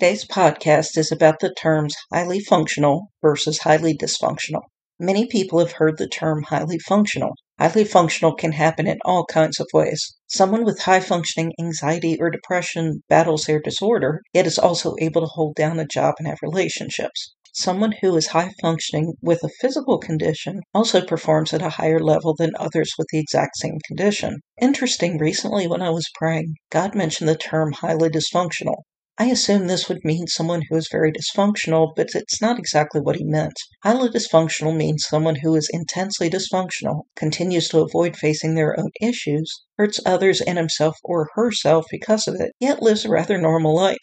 [0.00, 4.60] Today's podcast is about the terms highly functional versus highly dysfunctional.
[5.00, 7.32] Many people have heard the term highly functional.
[7.58, 10.14] Highly functional can happen in all kinds of ways.
[10.28, 15.26] Someone with high functioning anxiety or depression battles their disorder, yet is also able to
[15.26, 17.34] hold down a job and have relationships.
[17.52, 22.36] Someone who is high functioning with a physical condition also performs at a higher level
[22.38, 24.38] than others with the exact same condition.
[24.60, 28.82] Interesting, recently when I was praying, God mentioned the term highly dysfunctional.
[29.20, 33.16] I assume this would mean someone who is very dysfunctional, but it's not exactly what
[33.16, 33.54] he meant.
[33.82, 39.64] Highly dysfunctional means someone who is intensely dysfunctional, continues to avoid facing their own issues,
[39.76, 43.98] hurts others and himself or herself because of it, yet lives a rather normal life.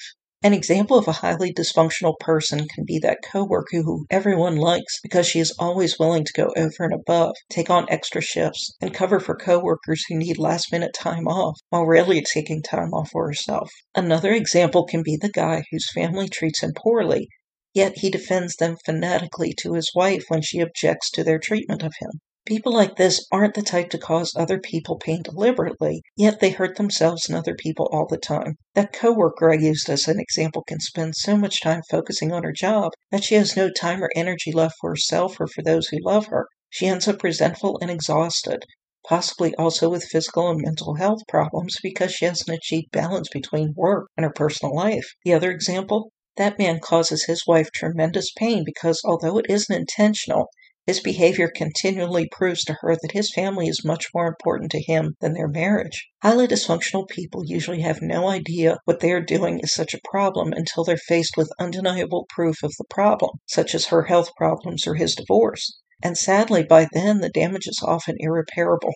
[0.46, 5.26] An example of a highly dysfunctional person can be that coworker who everyone likes because
[5.26, 9.20] she is always willing to go over and above, take on extra shifts, and cover
[9.20, 13.72] for coworkers who need last minute time off while rarely taking time off for herself.
[13.96, 17.28] Another example can be the guy whose family treats him poorly,
[17.74, 21.96] yet he defends them fanatically to his wife when she objects to their treatment of
[21.98, 22.22] him.
[22.46, 26.78] People like this aren't the type to cause other people pain deliberately, yet they hurt
[26.78, 28.58] themselves and other people all the time.
[28.76, 32.52] That coworker I used as an example can spend so much time focusing on her
[32.52, 35.98] job that she has no time or energy left for herself or for those who
[36.00, 36.48] love her.
[36.70, 38.64] She ends up resentful and exhausted,
[39.10, 44.10] possibly also with physical and mental health problems because she hasn't achieved balance between work
[44.16, 45.16] and her personal life.
[45.24, 50.50] The other example that man causes his wife tremendous pain because although it isn't intentional,
[50.88, 55.16] his behavior continually proves to her that his family is much more important to him
[55.20, 56.08] than their marriage.
[56.22, 60.54] Highly dysfunctional people usually have no idea what they are doing is such a problem
[60.54, 64.94] until they're faced with undeniable proof of the problem, such as her health problems or
[64.94, 65.80] his divorce.
[66.04, 68.94] And sadly, by then, the damage is often irreparable.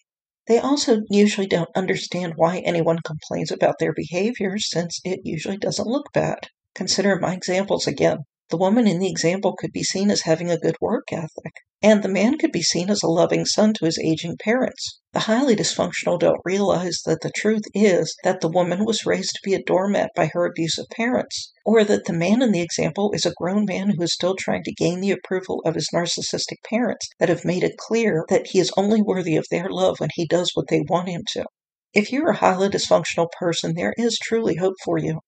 [0.47, 5.87] They also usually don't understand why anyone complains about their behavior since it usually doesn't
[5.87, 6.49] look bad.
[6.75, 8.25] Consider my examples again.
[8.49, 12.01] The woman in the example could be seen as having a good work ethic, and
[12.01, 14.99] the man could be seen as a loving son to his aging parents.
[15.13, 19.41] The highly dysfunctional don't realize that the truth is that the woman was raised to
[19.43, 23.23] be a doormat by her abusive parents, or that the man in the example is
[23.23, 27.07] a grown man who is still trying to gain the approval of his narcissistic parents
[27.19, 30.25] that have made it clear that he is only worthy of their love when he
[30.25, 31.45] does what they want him to.
[31.93, 35.19] If you're a highly dysfunctional person, there is truly hope for you.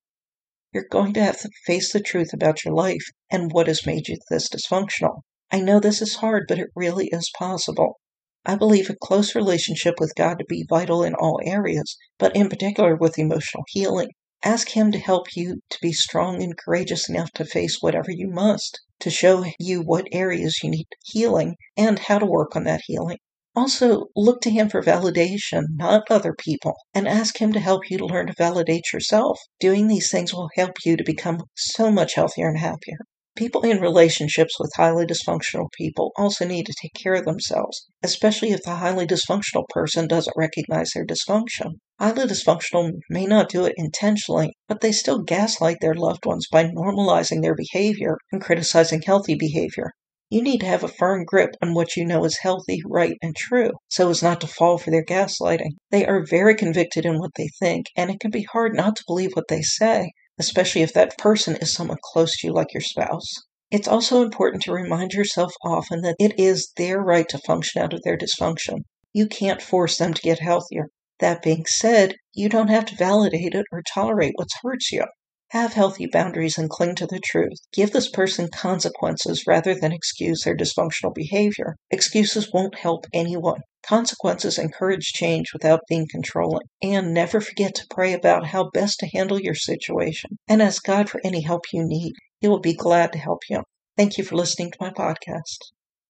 [0.73, 4.07] You're going to have to face the truth about your life and what has made
[4.07, 5.23] you this dysfunctional.
[5.51, 7.99] I know this is hard, but it really is possible.
[8.45, 12.47] I believe a close relationship with God to be vital in all areas, but in
[12.47, 14.11] particular with emotional healing.
[14.43, 18.29] Ask Him to help you to be strong and courageous enough to face whatever you
[18.29, 22.81] must, to show you what areas you need healing and how to work on that
[22.85, 23.17] healing.
[23.53, 27.97] Also, look to Him for validation, not other people, and ask Him to help you
[27.97, 29.37] to learn to validate yourself.
[29.59, 32.99] Doing these things will help you to become so much healthier and happier.
[33.35, 38.51] People in relationships with highly dysfunctional people also need to take care of themselves, especially
[38.51, 41.75] if the highly dysfunctional person doesn't recognize their dysfunction.
[41.99, 46.63] Highly dysfunctional may not do it intentionally, but they still gaslight their loved ones by
[46.63, 49.91] normalizing their behavior and criticizing healthy behavior.
[50.33, 53.35] You need to have a firm grip on what you know is healthy, right, and
[53.35, 55.71] true, so as not to fall for their gaslighting.
[55.89, 59.03] They are very convicted in what they think, and it can be hard not to
[59.05, 62.79] believe what they say, especially if that person is someone close to you, like your
[62.79, 63.27] spouse.
[63.71, 67.91] It's also important to remind yourself often that it is their right to function out
[67.91, 68.85] of their dysfunction.
[69.11, 70.87] You can't force them to get healthier.
[71.19, 75.03] That being said, you don't have to validate it or tolerate what hurts you.
[75.51, 77.57] Have healthy boundaries and cling to the truth.
[77.73, 81.75] Give this person consequences rather than excuse their dysfunctional behavior.
[81.89, 83.59] Excuses won't help anyone.
[83.83, 86.67] Consequences encourage change without being controlling.
[86.81, 91.09] And never forget to pray about how best to handle your situation and ask God
[91.09, 92.13] for any help you need.
[92.39, 93.63] He will be glad to help you.
[93.97, 95.57] Thank you for listening to my podcast.